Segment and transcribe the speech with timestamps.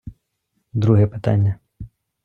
[0.73, 1.59] Друге питання.